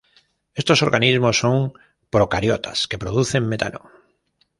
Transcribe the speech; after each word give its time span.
Estos 0.61 0.81
organismos 0.81 1.37
son 1.43 1.57
procariotas 2.13 2.79
que 2.89 2.97
producen 3.03 3.47
metano. 3.51 3.81